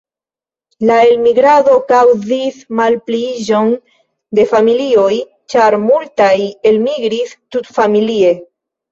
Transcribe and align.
La 0.89 0.93
elmigrado 1.07 1.73
kaŭzis 1.89 2.55
malpliiĝon 2.79 3.69
de 4.39 4.45
familioj, 4.53 5.19
ĉar 5.55 5.77
multaj 5.83 6.31
elmigris 6.71 7.35
tutfamilie. 7.57 8.33